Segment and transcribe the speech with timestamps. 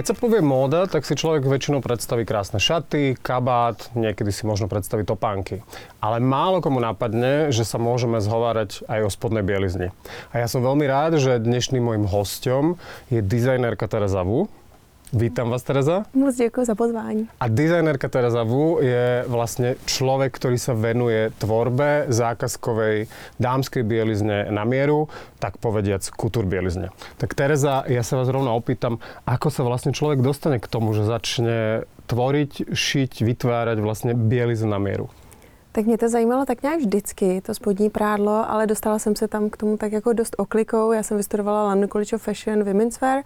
[0.00, 4.64] Keď sa povie móda, tak si človek väčšinou predstaví krásne šaty, kabát, niekedy si možno
[4.64, 5.60] predstaví topánky.
[6.00, 9.92] Ale málo komu napadne, že sa môžeme zhovárať aj o spodnej bielizni.
[10.32, 12.80] A ja som veľmi rád, že dnešným môjim hostom
[13.12, 14.48] je dizajnerka Tereza Wu.
[15.12, 16.04] Vítam vás, Tereza.
[16.14, 17.28] Moc děkuji za pozvání.
[17.40, 23.10] A dizajnerka Tereza Wu je vlastne človek, ktorý sa venuje tvorbe zákazkovej
[23.42, 25.10] dámskej bielizne na mieru,
[25.42, 26.94] tak povediac kultúr bielizne.
[27.18, 31.02] Tak Tereza, ja sa vás rovno opýtam, ako sa vlastne človek dostane k tomu, že
[31.02, 35.10] začne tvoriť, šiť, vytvárať vlastne bieliznu na mieru?
[35.72, 39.50] Tak mě to zajímalo tak nějak vždycky, to spodní prádlo, ale dostala jsem se tam
[39.50, 40.92] k tomu tak jako dost oklikou.
[40.92, 43.22] Já jsem vystudovala London College of Fashion Women's Wear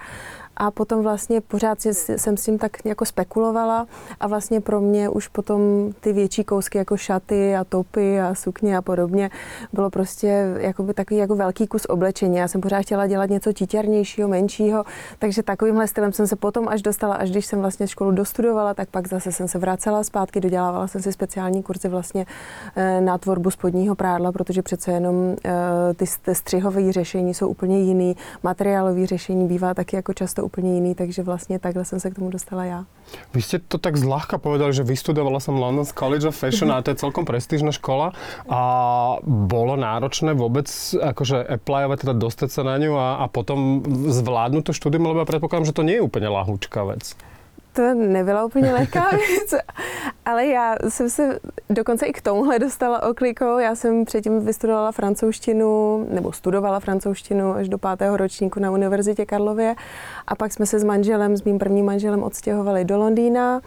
[0.56, 1.78] a potom vlastně pořád
[2.16, 3.86] jsem s tím tak jako spekulovala
[4.20, 5.60] a vlastně pro mě už potom
[6.00, 9.30] ty větší kousky jako šaty a topy a sukně a podobně
[9.72, 12.36] bylo prostě jakoby takový jako velký kus oblečení.
[12.36, 14.84] Já jsem pořád chtěla dělat něco titěrnějšího, menšího,
[15.18, 18.88] takže takovýmhle stylem jsem se potom až dostala, až když jsem vlastně školu dostudovala, tak
[18.88, 22.26] pak zase jsem se vracela zpátky, dodělávala jsem si speciální kurzy vlastně
[22.76, 28.16] eh, na tvorbu spodního prádla, protože přece jenom eh, ty střihové řešení jsou úplně jiný,
[28.42, 32.30] materiálové řešení bývá taky jako často úplně jiný, takže vlastně takhle jsem se k tomu
[32.30, 32.84] dostala já.
[33.34, 36.90] Vy ste to tak zľahka povedali, že vystudovala som London College of Fashion a to
[36.90, 38.16] je celkom prestížna škola
[38.48, 38.60] a
[39.22, 44.72] bolo náročné vôbec akože applyovať, teda dostať sa na ňu a, a potom zvládnuť to
[44.72, 47.12] štúdium, lebo ja predpokladám, že to nie je úplne lahúčka vec
[47.74, 49.54] to nebyla úplně lehká věc,
[50.24, 51.38] ale já jsem se
[51.70, 53.58] dokonce i k tomuhle dostala oklikou.
[53.58, 59.74] Já jsem předtím vystudovala francouzštinu, nebo studovala francouzštinu až do pátého ročníku na Univerzitě Karlově
[60.26, 63.60] a pak jsme se s manželem, s mým prvním manželem odstěhovali do Londýna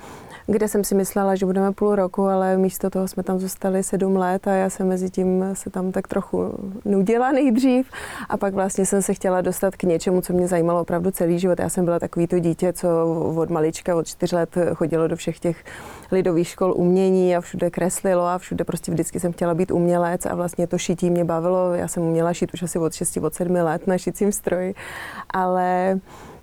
[0.48, 4.16] kde jsem si myslela, že budeme půl roku, ale místo toho jsme tam zůstali sedm
[4.16, 6.54] let a já jsem mezi tím se tam tak trochu
[6.86, 7.92] nudila nejdřív
[8.30, 11.60] a pak vlastně jsem se chtěla dostat k něčemu, co mě zajímalo opravdu celý život.
[11.60, 12.88] Já jsem byla takový to dítě, co
[13.38, 15.64] od malička, od čtyř let chodilo do všech těch
[16.11, 20.36] lidových škol umění a všude kreslilo a všude prostě vždycky jsem chtěla být umělec a
[20.36, 21.73] vlastně to šití mě bavilo.
[21.73, 24.76] Já jsem uměla šít už asi od 6, od 7 let na šicím stroji,
[25.30, 26.00] ale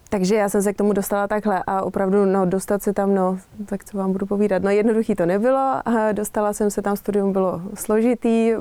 [0.08, 3.38] takže já jsem se k tomu dostala takhle a opravdu no, dostat se tam, no,
[3.66, 7.32] tak co vám budu povídat, no jednoduchý to nebylo, a dostala jsem se tam, studium
[7.32, 8.52] bylo složitý,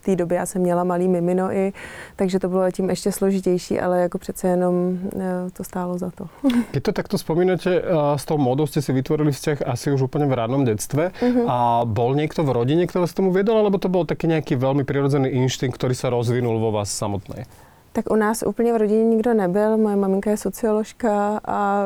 [0.00, 1.72] v té době já jsem měla malý mimino i,
[2.16, 6.26] takže to bylo tím ještě složitější, ale jako přece jenom e, to stálo za to.
[6.70, 7.82] Keď to takto spomínate,
[8.16, 11.12] s tou modou ste si vytvorili vzťah asi už úplne v rannom detstve.
[11.20, 11.44] Uh-huh.
[11.44, 14.88] A bol niekto v rodine, kto vás tomu viedol, alebo to bol taký nejaký veľmi
[14.88, 17.44] prirodzený inštinkt, ktorý sa rozvinul vo vás samotnej?
[17.92, 19.76] Tak u nás úplně v rodině nikdo nebyl.
[19.76, 21.82] Moje maminka je socioložka a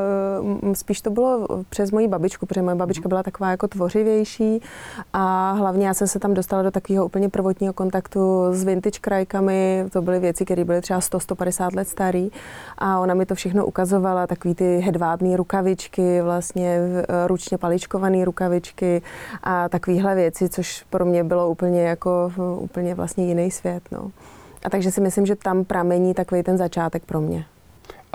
[0.73, 4.61] spíš to bylo přes moji babičku, protože moje babička byla taková jako tvořivější
[5.13, 9.85] a hlavně já jsem se tam dostala do takového úplně prvotního kontaktu s vintage krajkami.
[9.91, 12.31] To byly věci, které byly třeba 100-150 let starý
[12.77, 16.79] a ona mi to všechno ukazovala, takový ty hedvábné rukavičky, vlastně
[17.27, 19.01] ručně paličkované rukavičky
[19.43, 23.83] a takovéhle věci, což pro mě bylo úplně jako úplně vlastně jiný svět.
[23.91, 24.11] No.
[24.65, 27.45] A takže si myslím, že tam pramení takový ten začátek pro mě.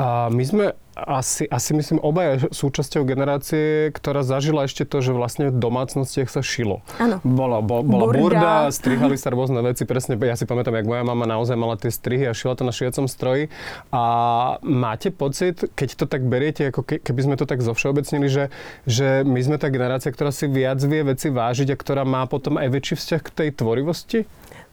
[0.00, 5.52] A my sme asi, asi myslím obaja súčasťou generácie, ktorá zažila ešte to, že vlastne
[5.52, 6.80] v domácnostiach sa šilo.
[6.96, 7.20] Áno.
[7.20, 8.20] Bola, bo, bola burda.
[8.20, 11.92] burda, strihali sa rôzne veci, presne, ja si pamätám, jak moja mama naozaj mala tie
[11.92, 13.52] strihy a šila to na šiacom stroji.
[13.92, 14.02] A
[14.64, 18.44] máte pocit, keď to tak beriete, ako keby sme to tak zovšeobecnili, že,
[18.88, 22.56] že my sme tá generácia, ktorá si viac vie veci vážiť a ktorá má potom
[22.56, 24.24] aj väčší vzťah k tej tvorivosti?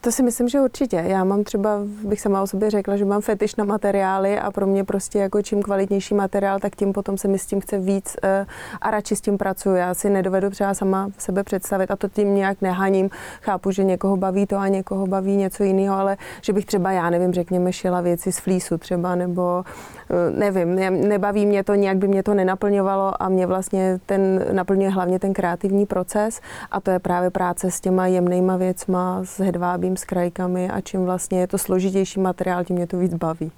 [0.02, 1.03] To si myslím, že určitě.
[1.08, 4.68] Já mám třeba, bych sama o sobě řekla, že mám fetiš na materiály a pro
[4.68, 8.16] mě prostě jako čím kvalitnější materiál, tak tím potom se mi s tím chce víc
[8.24, 8.46] eh,
[8.81, 9.75] a radši s tím pracuji.
[9.75, 13.09] Já si nedovedu třeba sama sebe představit a to tím nějak nehaním.
[13.41, 17.09] Chápu, že někoho baví to a někoho baví něco jiného, ale že bych třeba, já
[17.09, 19.63] nevím, řekněme, šila věci z flísu třeba, nebo
[20.09, 20.75] eh, nevím,
[21.07, 25.34] nebaví mě to, nějak by mě to nenaplňovalo a mě vlastně ten naplňuje hlavně ten
[25.34, 29.39] kreativní proces a to je právě práce s těma jemnýma věcma, s
[29.88, 33.51] hedvábím, s krajkami a čím vlastně je to složitější materiál, tím mě to víc baví.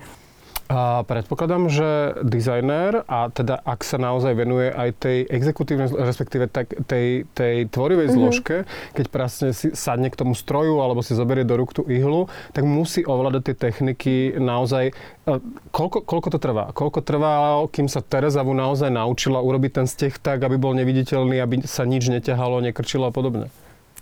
[0.70, 6.70] A predpokladám, že dizajner a teda ak sa naozaj venuje aj tej exekutívnej, respektíve tak,
[6.86, 8.22] tej, tej tvorivej mm-hmm.
[8.22, 12.30] zložke, keď prasne si sadne k tomu stroju alebo si zoberie do rúk tú ihlu,
[12.54, 14.94] tak musí ovládať tie techniky naozaj.
[15.74, 16.70] Koľko, koľko to trvá?
[16.70, 21.66] Koľko trvá, kým sa Terezavu naozaj naučila urobiť ten steh tak, aby bol neviditeľný, aby
[21.66, 23.50] sa nič neťahalo, nekrčilo a podobne?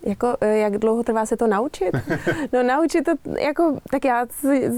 [0.03, 1.91] Jako, eh, jak dlouho trvá se to naučit?
[2.53, 4.25] No naučit to, jako, tak já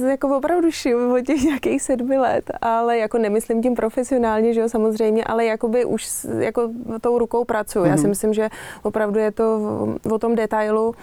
[0.07, 4.69] jako opravdu šiju od těch nějakých sedmi let, ale jako nemyslím tím profesionálně, že jo,
[4.69, 6.07] samozřejmě, ale jakoby už
[6.39, 6.69] jako
[7.01, 7.85] tou rukou pracuji.
[7.85, 8.09] Já si mhm.
[8.09, 8.49] myslím, že
[8.83, 9.59] opravdu je to
[10.11, 10.95] o tom detailu,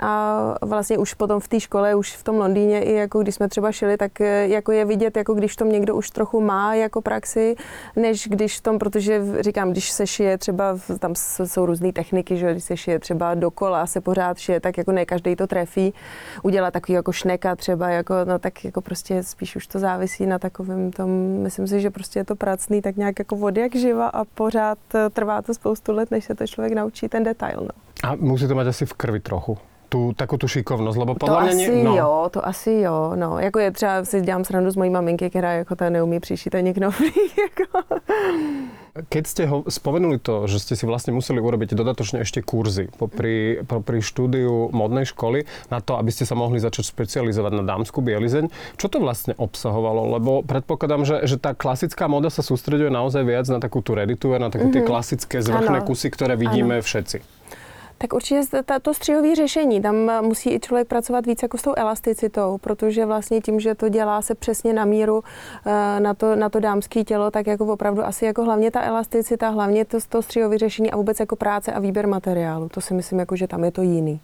[0.00, 3.48] a vlastně už potom v té škole, už v tom Londýně, i jako když jsme
[3.48, 7.02] třeba šili, tak eh, jako je vidět, jako když to někdo už trochu má jako
[7.02, 7.56] praxi,
[7.96, 11.14] než když v tom, protože říkám, když se šije třeba, tam
[11.44, 15.06] jsou různé techniky, že když se šije třeba dokola, se pořád šije, tak jako ne
[15.06, 15.94] každý to trefí.
[16.42, 20.38] Udělat takový jako šneka třeba, jako, no tak jako prostě spíš už to závisí na
[20.38, 21.10] takovém tom,
[21.42, 24.78] myslím si, že prostě je to pracný tak nějak jako vody jak živa a pořád
[24.94, 27.60] eh, trvá to spoustu let, než se to člověk naučí ten detail.
[27.60, 28.10] No.
[28.10, 29.58] A musí to mít asi v krvi trochu
[29.94, 31.66] tu, takovou tu šikovnost, lebo podle to mě...
[31.66, 31.96] asi no.
[31.96, 33.38] jo, to asi jo, no.
[33.38, 36.74] Jako je třeba, si dělám srandu s mojí maminky, která jako ta neumí příšít ani
[36.74, 37.78] knoflík, jako.
[38.94, 43.58] Keď ste ho spomenuli to, že ste si vlastne museli urobiť dodatočne ešte kurzy popri,
[43.66, 48.54] popri štúdiu modnej školy na to, aby ste sa mohli začať špecializovať na dámsku bielizeň,
[48.78, 50.14] čo to vlastne obsahovalo?
[50.14, 54.14] Lebo predpokladám, že, že tá klasická moda sa sústreďuje naozaj viac na takú tú ready
[54.14, 54.74] na také mm-hmm.
[54.78, 55.86] tie klasické zvrchné ano.
[55.90, 56.86] kusy, ktoré vidíme ano.
[56.86, 57.43] všetci.
[57.98, 58.40] Tak určitě
[58.82, 63.40] to střihové řešení, tam musí i člověk pracovat víc jako s tou elasticitou, protože vlastně
[63.40, 65.22] tím, že to dělá se přesně na míru
[65.66, 69.48] eh, na to, na to dámské tělo, tak jako opravdu asi jako hlavně ta elasticita,
[69.48, 72.68] hlavně to, to střihové řešení a vůbec jako práce a výběr materiálu.
[72.68, 74.20] To si myslím, jako, že tam je to jiný.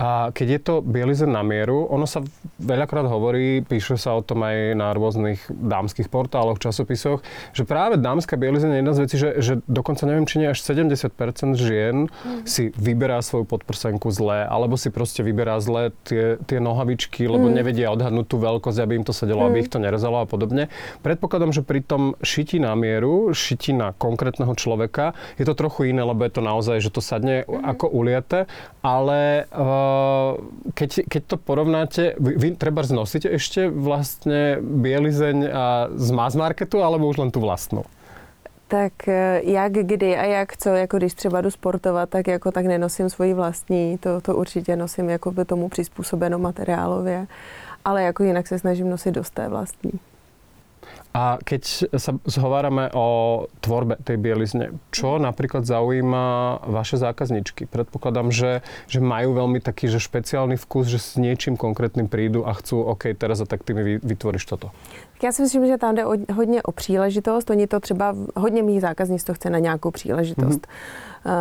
[0.00, 2.24] A keď je to bielizeň na mieru, ono sa
[2.56, 7.20] veľakrát hovorí, píše sa o tom aj na rôznych dámskych portáloch, časopisoch,
[7.52, 10.64] že práve dámska bielizeň je jedna z vecí, že, že dokonca neviem, či nie až
[10.64, 11.12] 70%
[11.60, 12.48] žien mm.
[12.48, 17.54] si vyberá svoju podprsenku zle, alebo si proste vyberá zle tie, tie nohavičky, lebo mm.
[17.60, 19.48] nevedia odhadnúť tú veľkosť, aby im to sedelo, mm.
[19.52, 20.72] aby ich to nerezalo a podobne.
[21.04, 26.00] Predpokladám, že pri tom šití na mieru, šití na konkrétneho človeka, je to trochu iné,
[26.00, 27.68] lebo je to naozaj, že to sadne mm.
[27.68, 28.48] ako uliate,
[28.80, 29.89] ale uh,
[30.74, 35.36] keď, keď to porovnáte, vy, vy treba znosíte ešte vlastne bielizeň
[35.96, 37.84] z mass marketu, alebo už len tu vlastnú?
[38.70, 42.66] Tak e, jak kdy a jak co, jako když třeba jdu sportovat, tak jako tak
[42.66, 47.26] nenosím svoji vlastní, to, to určitě nosím jako by tomu přizpůsobeno materiálově,
[47.84, 49.92] ale jako jinak se snažím nosit dost té vlastní.
[51.10, 57.66] A keď sa zhovárame o tvorbe tej bielizne, čo napríklad zaujíma vaše zákazničky?
[57.66, 62.54] Predpokladám, že, že majú veľmi taký že špeciálny vkus, že s niečím konkrétnym prídu a
[62.54, 64.70] chcú, OK, teraz a tak ty mi vytvoríš toto.
[65.22, 67.50] Já si myslím, že tam jde o, hodně o příležitost.
[67.50, 70.66] Oni to třeba, hodně mých zákazníků to chce na nějakou příležitost.
[70.66, 71.10] Mm-hmm.
[71.26, 71.32] Uh,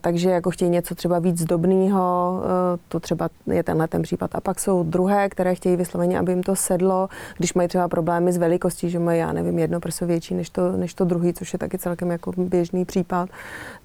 [0.00, 2.48] takže jako chtějí něco třeba víc zdobného, uh,
[2.88, 4.30] to třeba je tenhle ten případ.
[4.34, 8.32] A pak jsou druhé, které chtějí vysloveně, aby jim to sedlo, když mají třeba problémy
[8.32, 11.52] s velikostí, že mají, já nevím, jedno prso větší než to, než to druhý, což
[11.52, 13.28] je taky celkem jako běžný případ,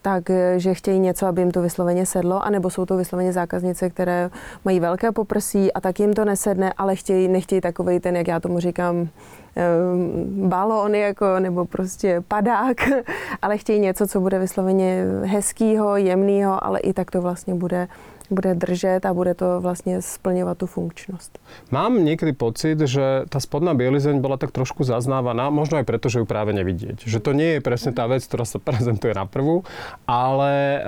[0.01, 4.30] takže eh, chtějí něco, aby jim to vysloveně sedlo, anebo jsou to vysloveně zákaznice, které
[4.65, 8.39] mají velké poprsí a tak jim to nesedne, ale chtějí, nechtějí takový ten, jak já
[8.39, 9.09] tomu říkám,
[9.56, 12.77] Ehm, balón jako, nebo prostě padák,
[13.41, 17.88] ale chtějí něco, co bude vysloveně hezkýho, jemného, ale i tak to vlastně bude
[18.29, 21.39] bude držet a bude to vlastně splňovat tu funkčnost.
[21.71, 26.19] Mám někdy pocit, že ta spodná bielizeň byla tak trošku zaznávaná, možno aj preto, že
[26.19, 27.03] ju práve nevidieť.
[27.05, 29.63] Že to nie je presne tá vec, ktorá sa prezentuje na prvú,
[30.07, 30.79] ale e,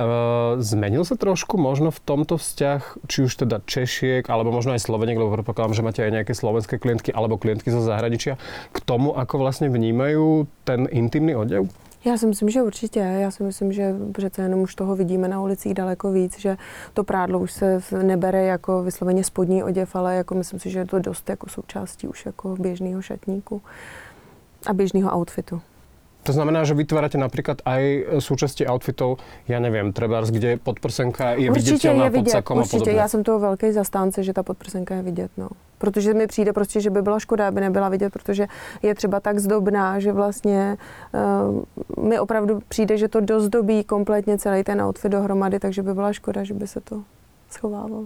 [0.61, 5.17] zmenil sa trošku možno v tomto vzťah, či už teda Češiek, alebo možno aj Sloveniek,
[5.17, 8.37] lebo predpokladám, že máte aj nejaké slovenské klientky alebo klientky zo zahraničia,
[8.71, 11.69] k tomu, ako vlastne vnímajú ten intimný odev?
[12.05, 12.99] Já si myslím, že určitě.
[12.99, 16.57] Já si myslím, že přece jenom už toho vidíme na ulicích daleko víc, že
[16.93, 20.85] to prádlo už se nebere jako vysloveně spodní oděv, ale jako myslím si, že je
[20.85, 23.61] to dost jako součástí už jako běžného šatníku
[24.67, 25.61] a běžného outfitu.
[26.25, 31.93] To znamená, že vytvárate napríklad aj súčasti outfitov, ja neviem, trebárs, kde podprsenka je určitě
[31.93, 32.75] viditeľná je vidět, pod sakom určitě.
[32.75, 33.01] a podobně.
[33.01, 35.49] Já jsem toho velký zastánce, že ta podprsenka je vidět, no.
[35.85, 38.47] Protože mi přijde prostě, že by byla škoda, aby nebyla vidět, protože
[38.81, 40.77] je třeba tak zdobná, že vlastně
[41.97, 46.13] uh, mi opravdu přijde, že to dozdobí kompletně celý ten outfit dohromady, takže by byla
[46.13, 47.03] škoda, že by se to
[47.49, 48.05] schovávalo.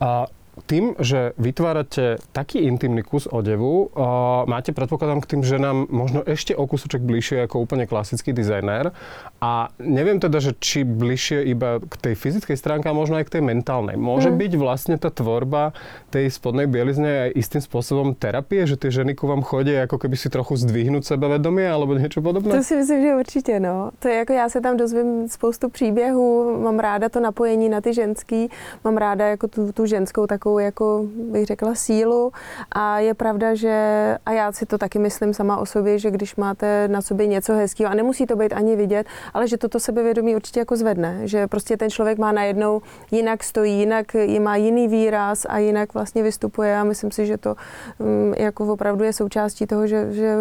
[0.00, 0.26] A
[0.66, 6.56] tým, že vytvárate taký intimný kus odevu, uh, máte predpokladám k tým ženám možno ešte
[6.56, 8.92] o kúsoček bližšie ako úplne klasický dizajner.
[9.40, 13.40] A neviem teda, že či bližšie iba k tej fyzickej stránke a možno aj k
[13.40, 13.96] tej mentálnej.
[13.96, 14.36] Môže mm.
[14.36, 15.72] byť vlastne tá tvorba
[16.12, 20.16] tej spodnej bielizne aj istým spôsobom terapie, že tie ženy ku vám chodia ako keby
[20.16, 22.52] si trochu zdvihnúť sebevedomie alebo niečo podobné?
[22.52, 23.90] To si myslím, že určitě, no.
[23.98, 27.94] To je jako já se tam dozvím spoustu příběhů, mám ráda to napojení na ty
[27.94, 28.50] ženský,
[28.84, 32.32] mám ráda jako tu, tu ženskou takovou velkou, jako bych řekla, sílu
[32.72, 36.36] a je pravda, že, a já si to taky myslím sama o sobě, že když
[36.36, 40.36] máte na sobě něco hezkého, a nemusí to být ani vidět, ale že toto sebevědomí
[40.36, 44.06] určitě jako zvedne, že prostě ten člověk má najednou jinak stojí, jinak
[44.40, 47.56] má jiný výraz a jinak vlastně vystupuje a myslím si, že to
[47.98, 50.36] um, jako opravdu je součástí toho, že, že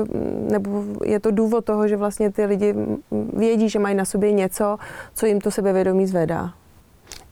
[0.49, 2.75] nebo je to důvod toho, že vlastně ty lidi
[3.33, 4.77] vědí, že mají na sobě něco,
[5.13, 6.58] co jim to sebevědomí zvedá.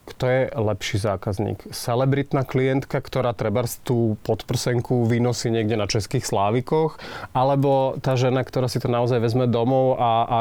[0.08, 1.68] Kto je lepší zákazník?
[1.68, 6.96] Celebritná klientka, ktorá treba tú podprsenku vynosí niekde na českých slávikoch,
[7.36, 10.40] alebo tá žena, ktorá si to naozaj vezme domov a, a,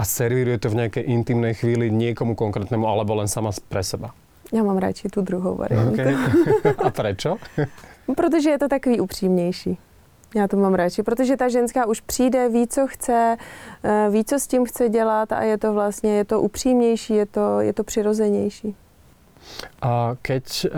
[0.00, 4.16] a servíruje to v nejakej intimnej chvíli niekomu konkrétnemu, alebo len sama pre seba?
[4.52, 5.92] Já mám radši tu druhou variantu.
[5.92, 6.14] Okay.
[6.84, 7.36] A prečo?
[8.16, 9.78] Protože je to takový upřímnější.
[10.34, 13.36] Já to mám radši, protože ta ženská už přijde, ví, co chce,
[13.84, 17.26] eh, ví, co s tím chce dělat a je to vlastně, je to upřímnější, je
[17.26, 18.76] to, je to přirozenější.
[19.82, 20.72] A keď uh,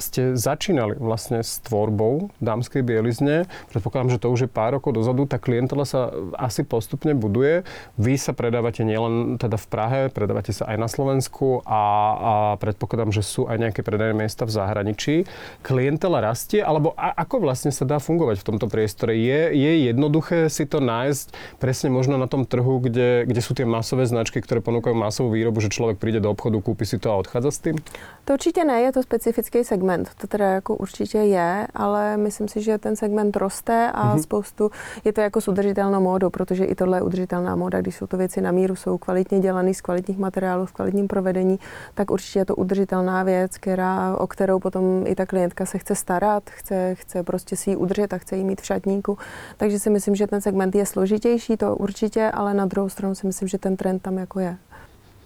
[0.00, 5.28] ste začínali vlastne s tvorbou dámskej bielizne, predpokladám, že to už je pár rokov dozadu,
[5.28, 7.62] tá klientela sa asi postupne buduje.
[8.00, 11.82] Vy sa predávate nielen teda v Prahe, predávate sa aj na Slovensku a,
[12.16, 15.14] a predpokladám, že sú aj nejaké predajné miesta v zahraničí.
[15.60, 19.14] Klientela rastie, alebo a, ako vlastne sa dá fungovať v tomto priestore?
[19.14, 23.68] Je, je jednoduché si to nájsť presne možno na tom trhu, kde, kde sú tie
[23.68, 27.20] masové značky, ktoré ponúkajú masovú výrobu, že človek príde do obchodu, kúpi si to a
[27.20, 27.76] odchádza s tým?
[28.24, 29.89] To určitě ne, je to specifický segment.
[29.98, 34.22] To teda jako určitě je, ale myslím si, že ten segment roste a mm-hmm.
[34.22, 34.70] spoustu,
[35.04, 38.16] je to jako s udržitelnou módou, protože i tohle je udržitelná móda, když jsou to
[38.16, 41.58] věci na míru, jsou kvalitně dělané z kvalitních materiálů, v kvalitním provedení,
[41.94, 45.94] tak určitě je to udržitelná věc, která, o kterou potom i ta klientka se chce
[45.94, 49.18] starat, chce, chce prostě si ji udržet a chce ji mít v šatníku.
[49.56, 53.26] Takže si myslím, že ten segment je složitější, to určitě, ale na druhou stranu si
[53.26, 54.56] myslím, že ten trend tam jako je.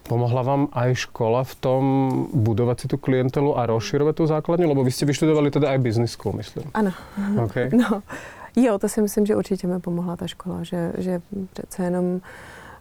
[0.05, 1.83] Pomohla vám aj škola v tom
[2.29, 4.69] budovať si tú klientelu a rozširovať tú základňu?
[4.69, 6.69] Lebo vy ste vyštudovali teda aj business school, myslím.
[6.77, 6.93] Ano.
[7.49, 7.73] Okay.
[7.81, 8.05] No,
[8.55, 11.21] jo, to si myslím, že určitě mi pomohla ta škola, že, že
[11.53, 12.21] přece jenom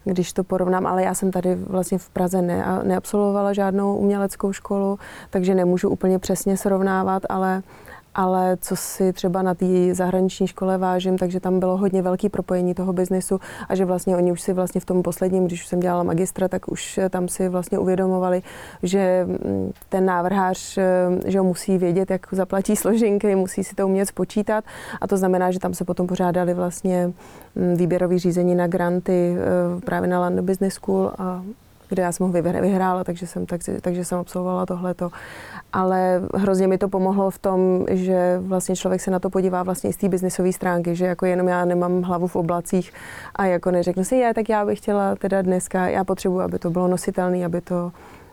[0.05, 4.99] když to porovnám, ale já jsem tady vlastně v Praze ne, neabsolvovala žádnou uměleckou školu,
[5.31, 7.63] takže nemůžu úplně přesně srovnávat, ale
[8.15, 12.75] ale co si třeba na té zahraniční škole vážím, takže tam bylo hodně velký propojení
[12.75, 16.03] toho biznesu a že vlastně oni už si vlastně v tom posledním, když jsem dělala
[16.03, 18.43] magistra, tak už tam si vlastně uvědomovali,
[18.83, 23.87] že mm, ten návrhář, eh, že ho musí vědět, jak zaplatí složenky, musí si to
[23.87, 24.65] umět spočítat.
[25.01, 27.13] A to znamená, že tam se potom pořádali vlastně
[27.55, 31.43] mm, výběrový řízení na granty eh, právě na London Business School a
[31.95, 35.11] kde já jsem ho vyhrála, takže jsem, tak, takže jsem absolvovala tohleto.
[35.73, 39.91] Ale hrozně mi to pomohlo v tom, že vlastně člověk se na to podívá vlastně
[39.91, 42.93] i z té biznisové stránky, že jako jenom já nemám hlavu v oblacích
[43.35, 46.71] a jako neřeknu si, je, tak já bych chtěla teda dneska, já potřebuji, aby to
[46.71, 47.93] bylo nositelné, aby to,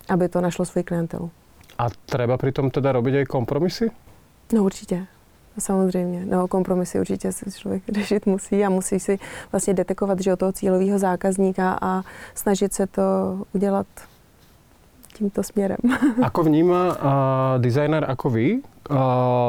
[0.10, 1.30] aby to našlo svůj klientelu.
[1.78, 3.90] A treba přitom teda robiť aj kompromisy?
[4.54, 5.08] No určitě.
[5.60, 9.20] Samozřejmě, no kompromisy určitě se člověk řešit musí a musí si
[9.52, 12.04] vlastně detekovat že o toho cílového zákazníka a
[12.36, 13.02] snažit se to
[13.54, 13.88] udělat
[15.12, 15.80] tímto směrem.
[16.22, 16.96] Ako vníma uh,
[17.62, 18.48] designer ako vy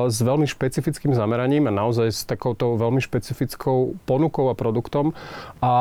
[0.06, 5.16] s veľmi špecifickým zameraním a naozaj s takouto veľmi špecifickou ponukou a produktom
[5.58, 5.72] a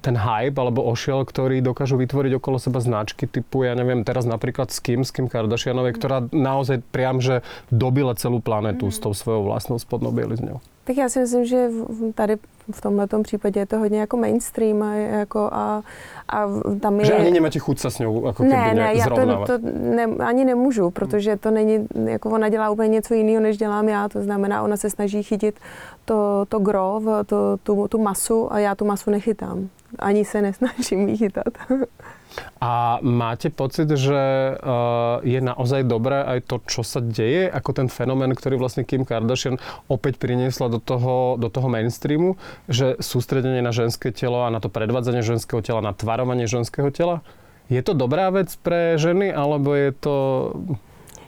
[0.00, 4.72] ten hype alebo ošiel, ktorý dokážu vytvoriť okolo seba značky typu, ja neviem, teraz napríklad
[4.72, 8.94] s Kim, s Kim Kardashianovej, ktorá naozaj priam, že dobila celú planetu mm.
[8.94, 10.62] s tou svojou vlastnou spodnou bielizňou.
[10.84, 11.68] Tak já si myslím, že
[12.14, 12.36] tady
[12.72, 15.82] v tomhle případě je to hodně jako mainstream a, jako a,
[16.28, 16.46] a
[16.80, 17.06] tam je...
[17.06, 20.44] Že ani nemáte chuť se s ňou jako ne, ne, já to, to ne, ani
[20.44, 24.62] nemůžu, protože to není, jako ona dělá úplně něco jiného, než dělám já, to znamená,
[24.62, 25.60] ona se snaží chytit
[26.04, 29.68] to, to gro, to, tu, tu masu a já tu masu nechytám.
[29.98, 31.44] Ani se nesnažím ji chytat.
[32.60, 37.88] A máte pocit, že uh, je naozaj dobré aj to, čo sa deje, ako ten
[37.92, 43.70] fenomén, ktorý vlastne Kim Kardashian opäť priniesla do toho, do toho mainstreamu, že sústredenie na
[43.70, 47.20] ženské telo a na to predvádzanie ženského tela, na tvarovanie ženského tela?
[47.68, 50.14] Je to dobrá vec pre ženy, alebo je to...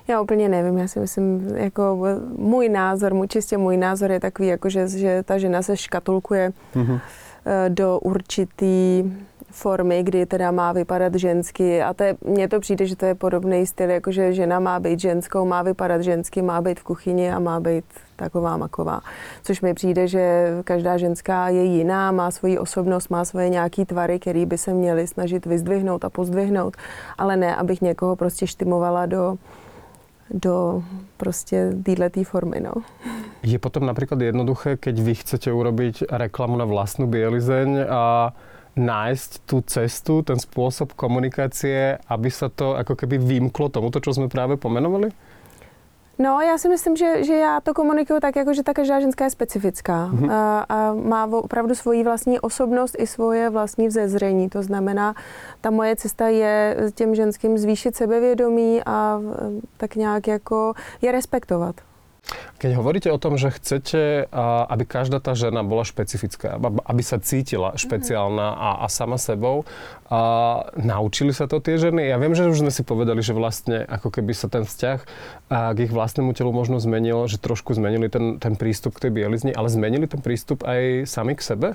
[0.09, 1.99] Já úplně nevím, já si myslím, jako
[2.39, 6.53] můj názor, můj čistě můj názor je takový, jako že, že ta žena se škatulkuje
[6.75, 7.01] mm-hmm.
[7.69, 9.05] do určitý
[9.57, 13.15] formy, kdy teda má vypadat žensky a to je, mně to přijde, že to je
[13.15, 17.33] podobný styl, jako že žena má být ženskou, má vypadat žensky, má být v kuchyni
[17.33, 17.85] a má být
[18.17, 19.01] taková maková.
[19.43, 20.25] Což mi přijde, že
[20.65, 25.07] každá ženská je jiná, má svoji osobnost, má svoje nějaký tvary, který by se měly
[25.07, 26.77] snažit vyzdvihnout a pozdvihnout,
[27.19, 29.37] ale ne, abych někoho prostě štimovala do,
[30.31, 30.83] do
[31.17, 32.61] prostě této formy.
[32.61, 32.73] No.
[33.43, 38.35] Je potom například jednoduché, keď vy chcete urobiť reklamu na vlastnú bielizeň a
[38.77, 44.29] nájsť tú cestu, ten spôsob komunikácie, aby sa to ako keby vymklo tomuto, čo sme
[44.29, 45.11] práve pomenovali?
[46.19, 49.25] No, já si myslím, že, že já to komunikuju tak, jako že ta každá ženská
[49.25, 50.33] je specifická mm-hmm.
[50.33, 54.49] a, a má opravdu svoji vlastní osobnost i svoje vlastní vzezření.
[54.49, 55.15] To znamená,
[55.61, 59.21] ta moje cesta je těm ženským zvýšit sebevědomí a
[59.77, 61.77] tak nějak jako je respektovat.
[62.57, 64.33] Keď hovoríte o tom, že chcete,
[64.73, 67.79] aby každá tá žena bola špecifická, aby sa cítila mhm.
[67.79, 69.69] špeciálna a, a sama sebou,
[70.07, 70.21] a
[70.79, 72.09] naučili sa to tie ženy?
[72.09, 74.99] Ja viem, že už sme si povedali, že vlastne ako keby sa ten vzťah
[75.51, 79.51] k ich vlastnému telu možno zmenil, že trošku zmenili ten, ten prístup k tej bielizni,
[79.51, 81.69] ale zmenili ten prístup aj sami k sebe?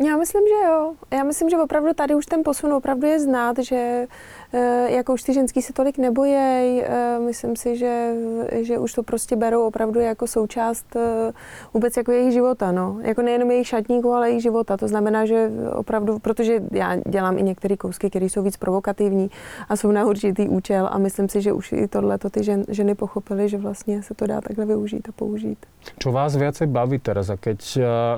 [0.00, 0.94] Já myslím, že jo.
[1.10, 4.06] Já myslím, že opravdu tady už ten posun opravdu je znát, že
[4.54, 6.34] Eh, jako už ty ženský se tolik nebojí.
[6.34, 8.14] Eh, myslím si, že,
[8.60, 11.32] že už to prostě berou opravdu jako součást eh,
[11.74, 12.72] vůbec jako jejich života.
[12.72, 12.98] No.
[13.02, 14.76] Jako nejenom jejich šatníků, ale jejich života.
[14.76, 19.30] To znamená, že opravdu, protože já dělám i některé kousky, které jsou víc provokativní
[19.68, 22.64] a jsou na určitý účel a myslím si, že už i tohle to ty žen,
[22.68, 25.58] ženy pochopily, že vlastně se to dá takhle využít a použít.
[25.98, 27.58] Čo vás viacej baví teraz a keď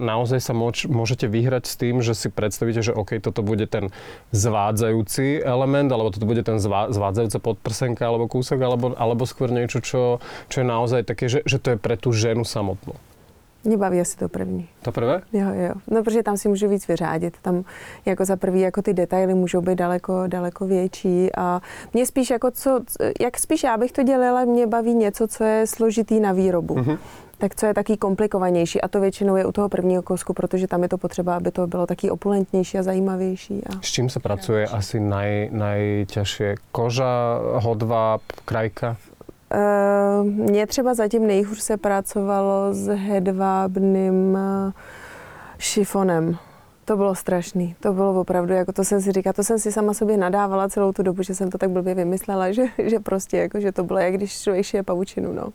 [0.01, 3.89] naozaj sa môž, môžete vyhrať s tým, že si predstavíte, že OK, toto bude ten
[4.33, 9.53] zvádzajúci element, alebo toto to bude ten zvá, zvádzajúca podprsenka alebo kúsok, alebo, alebo skôr
[9.53, 12.97] niečo, čo, čo je naozaj také, že, že to je pre tú ženu samotnú?
[13.65, 14.69] Mě baví asi to první.
[14.83, 15.23] To prvé?
[15.33, 15.75] Jo, jo.
[15.91, 17.37] No, protože tam si můžu víc vyřádit.
[17.43, 17.65] Tam
[18.07, 21.61] jako za prvý jako ty detaily můžou být daleko, daleko větší a
[21.93, 22.81] mě spíš jako co,
[23.21, 26.75] jak spíš já bych to dělala, mě baví něco, co je složitý na výrobu.
[26.75, 26.99] Mm-hmm
[27.39, 30.83] tak co je taky komplikovanější a to většinou je u toho prvního kousku, protože tam
[30.83, 33.63] je to potřeba, aby to bylo taky opulentnější a zajímavější.
[33.67, 33.83] A...
[33.83, 36.45] S čím se pracuje asi naj, nejtěžší?
[36.73, 38.97] Koža, hodva, krajka?
[39.55, 44.73] Uh, mně třeba zatím nejhůř se pracovalo s hedvábným uh,
[45.59, 46.39] šifonem.
[46.85, 47.77] To bylo strašný.
[47.81, 50.93] To bylo opravdu, jako to jsem si říkala, to jsem si sama sobě nadávala celou
[50.93, 53.99] tu dobu, že jsem to tak blbě vymyslela, že, že prostě jako, že to bylo,
[53.99, 55.49] jak když člověk šije pavučinu, no.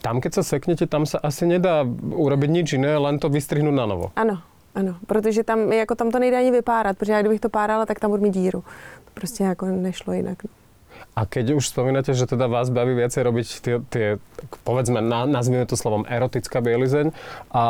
[0.00, 1.82] Tam, keď sa seknete, tam sa asi nedá
[2.14, 4.12] urobiť nič iné, len to vystrihnúť na novo.
[4.16, 4.42] Ano,
[4.74, 8.00] ano, protože tam, jako tam to nejde ani vypárat, protože já kdybych to párala, tak
[8.00, 8.60] tam budu mít díru.
[9.04, 10.44] To prostě jako nešlo jinak.
[10.44, 10.50] No.
[11.16, 14.06] A keď už spomínate, že teda vás baví viacej robiť tie, tie
[14.68, 17.08] povedzme, na, nazvime to slovom erotická bielizeň
[17.56, 17.64] a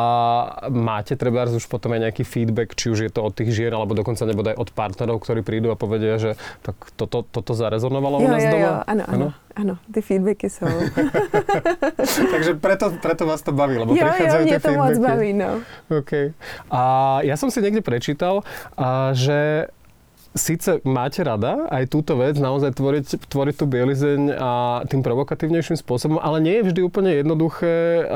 [0.67, 3.95] máte treba už potom aj nejaký feedback, či už je to od tých žien, alebo
[3.95, 6.35] dokonca nebodaj od partnerov, ktorí prídu a povedia, že
[6.67, 8.67] tak toto, toto zarezonovalo jo, u nás jo, doma?
[8.67, 9.46] Jo, ano, ano, ano,
[9.93, 10.67] ty feedbacky jsou.
[12.31, 14.93] Takže preto, preto vás to baví, lebo jo, prichádzajú jo, tie to feedbacky.
[14.93, 15.51] moc baví, no.
[15.89, 16.27] Okay.
[16.69, 16.81] A
[17.25, 18.45] ja som si niekde prečítal,
[18.77, 19.71] a, že
[20.37, 24.51] síce máte rada aj túto vec, naozaj tvoriť, tvoriť tú bielizeň a
[24.87, 28.07] tým provokatívnejším spôsobom, ale nie je vždy úplne jednoduché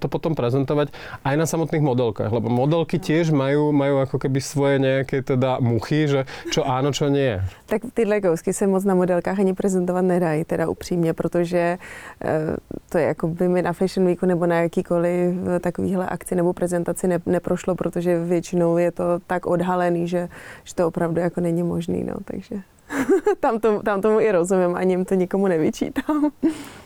[0.00, 0.90] to potom prezentovať
[1.22, 6.08] aj na samotných modelkách, lebo modelky tiež majú, majú ako keby svoje nejaké teda muchy,
[6.08, 7.38] že čo áno, čo nie.
[7.68, 11.78] Tak tyhle kousky se moc na modelkách ani prezentovat nedají, teda upřímně, protože
[12.24, 12.56] e,
[12.88, 17.08] to je jako by mi na Fashion Weeku nebo na jakýkoliv takovýhle akci nebo prezentaci
[17.08, 20.28] ne, neprošlo, protože většinou je to tak odhalený, že,
[20.64, 22.62] že to opravdu jako není není možný, no, takže
[23.40, 26.32] tam, to, tam tomu i rozumím, ani to nikomu nevyčítám.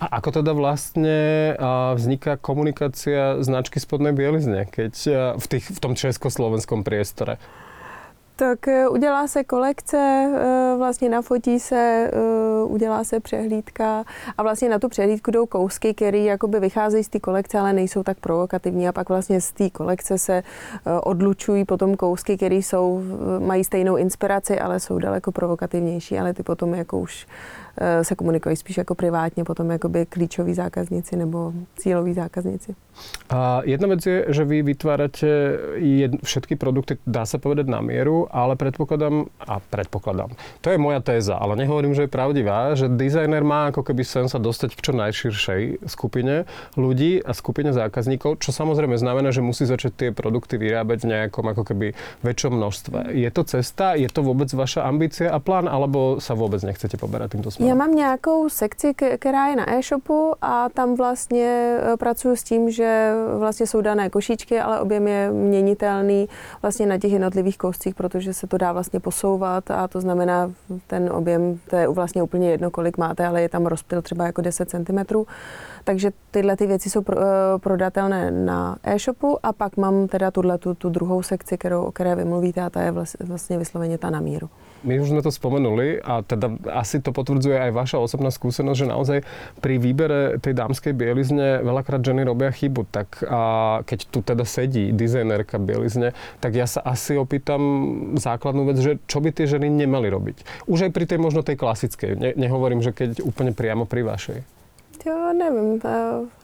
[0.01, 1.55] A ako teda vlastne
[1.95, 4.95] vzniká komunikácia značky spodnej bielizne, keď
[5.39, 7.39] v, tých, v tom československom priestore?
[8.37, 14.05] Tak eh, udělá se kolekce, eh, vlastně nafotí se, eh, udělá se přehlídka
[14.39, 18.03] a vlastně na tu přehlídku jdou kousky, které jakoby vycházejí z té kolekce, ale nejsou
[18.03, 18.89] tak provokativní.
[18.89, 20.43] A pak vlastně z té kolekce se
[21.03, 23.03] odlučují potom kousky, které jsou,
[23.39, 27.27] mají stejnou inspiraci, ale jsou daleko provokativnější, ale ty potom jako už
[28.03, 32.75] se komunikují spíš jako privátně, potom jakoby klíčoví zákazníci nebo cíloví zákazníci.
[33.31, 35.31] A jedna vec je, že vy vytvárate
[35.81, 41.01] jed, všetky produkty, dá sa povedať na mieru, ale predpokladám, a predpokladám, to je moja
[41.01, 44.81] téza, ale nehovorím, že je pravdivá, že dizajner má ako keby sen sa dostať v
[44.85, 46.45] čo najširšej skupine
[46.77, 51.49] ľudí a skupine zákazníkov, čo samozrejme znamená, že musí začať tie produkty vyrábať v nejakom
[51.49, 53.17] ako keby väčšom množstve.
[53.17, 57.41] Je to cesta, je to vôbec vaša ambícia a plán, alebo sa vôbec nechcete poberať
[57.41, 57.49] týmto?
[57.63, 62.71] Já mám nějakou sekci, která je na e-shopu a tam vlastně e, pracuji s tím,
[62.71, 66.29] že vlastně jsou dané košíčky, ale objem je měnitelný
[66.63, 70.53] vlastně na těch jednotlivých kouscích, protože se to dá vlastně posouvat a to znamená
[70.87, 74.43] ten objem, to je vlastně úplně jedno, kolik máte, ale je tam rozptyl třeba jako
[74.43, 74.99] 10 cm.
[75.85, 77.15] Takže tyhle ty věci jsou uh,
[77.61, 82.15] prodatelné na e-shopu a pak mám teda tuhle tu, tu druhou sekci, kterou, o které
[82.15, 84.51] vy mluvíte a ta je vlastně vysloveně ta na míru.
[84.83, 88.87] My už sme to spomenuli a teda asi to potvrdzuje aj vaša osobná skúsenosť, že
[88.91, 89.19] naozaj
[89.63, 92.83] pri výbere tej dámskej bielizne veľakrát ženy robia chybu.
[92.91, 93.41] Tak a
[93.87, 97.63] keď tu teda sedí dizajnerka bielizne, tak ja sa asi opýtam
[98.19, 100.67] základnú vec, že čo by tie ženy nemali robiť.
[100.67, 102.11] Už aj pri tej možno tej klasickej.
[102.19, 104.39] Ne, nehovorím, že keď úplne priamo pri vašej.
[105.03, 105.83] Jo, nevím,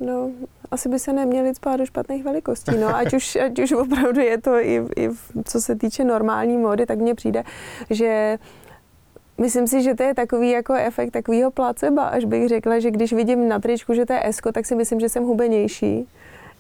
[0.03, 0.35] no,
[0.70, 4.40] asi by se neměli spát do špatných velikostí, no, ať už, ať už opravdu je
[4.40, 5.09] to i, i
[5.44, 7.44] co se týče normální módy, tak mně přijde,
[7.90, 8.38] že
[9.40, 13.12] Myslím si, že to je takový jako efekt takového placeba, až bych řekla, že když
[13.12, 16.09] vidím na tričku, že to je S, tak si myslím, že jsem hubenější.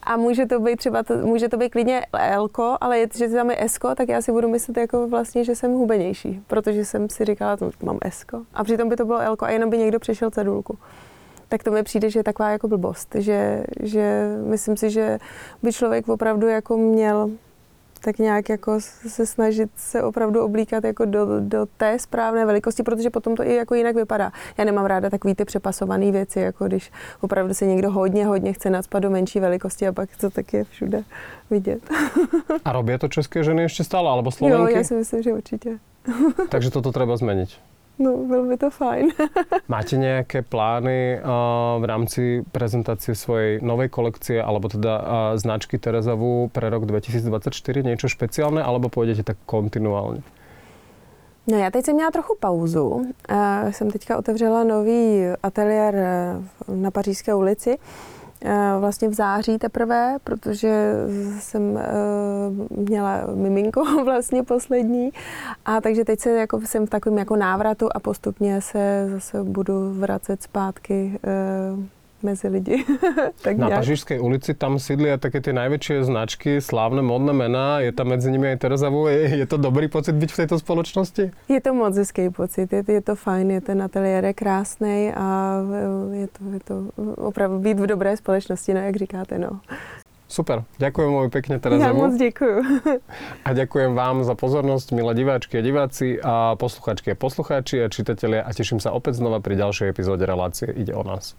[0.02, 2.48] A může to být třeba, může to být klidně L,
[2.80, 5.72] ale je, že tam je S, tak já si budu myslet jako vlastně, že jsem
[5.72, 8.24] hubenější, protože jsem si říkala, že mám S.
[8.54, 10.78] A přitom by to bylo L a jenom by někdo přešel cedulku
[11.48, 15.18] tak to mi přijde, že je taková jako blbost, že, že myslím si, že
[15.62, 17.30] by člověk opravdu jako měl
[18.00, 23.10] tak nějak jako se snažit se opravdu oblíkat jako do, do té správné velikosti, protože
[23.10, 24.32] potom to i jako jinak vypadá.
[24.58, 28.70] Já nemám ráda takový ty přepasované věci, jako když opravdu se někdo hodně, hodně chce
[28.70, 31.04] nadspat do menší velikosti a pak to tak je všude
[31.50, 31.80] vidět.
[32.64, 34.72] A robí to české ženy ještě stále, alebo Slovenky?
[34.72, 35.78] Jo, já si myslím, že určitě.
[36.48, 37.48] Takže toto treba změnit.
[37.98, 39.08] No, bylo by to fajn.
[39.68, 46.48] Máte nějaké plány uh, v rámci prezentace svojej novej kolekcie alebo teda uh, značky Terezavu
[46.48, 47.82] pre rok 2024?
[47.82, 50.22] Něco špeciálne alebo půjdete tak kontinuálně?
[51.46, 52.88] No já teď jsem měla trochu pauzu.
[52.88, 53.04] Uh,
[53.70, 55.94] jsem teďka otevřela nový ateliér
[56.68, 57.78] na Pařížské ulici
[58.78, 60.92] vlastně v září teprve, protože
[61.38, 61.90] jsem eh,
[62.70, 65.10] měla miminko vlastně poslední.
[65.64, 69.92] A takže teď se jako jsem v takovém jako návratu a postupně se zase budu
[69.92, 72.84] vracet zpátky eh, mezi lidi.
[73.42, 78.06] tak Na Pařížské ulici tam sídlí také ty největší značky, slávné modné jména, je tam
[78.06, 79.06] mezi nimi i Terezavu.
[79.06, 81.30] Je, je to dobrý pocit být v této společnosti?
[81.48, 85.58] Je to moc hezký pocit, je, je to fajn, je ten ateliér je krásný a
[86.12, 86.74] je to, je to
[87.16, 89.60] opravdu být v dobré společnosti, no jak říkáte, no.
[90.28, 91.88] Super, ďakujem veľmi pekne Terezovu.
[91.88, 92.60] Ja moc ďakujem.
[93.48, 98.44] A ďakujem vám za pozornosť, milé diváčky a diváci a posluchačky a poslucháči a čitatelia
[98.44, 101.32] a teším sa opäť znova pri ďalšej epizóde relácie Ide o nás.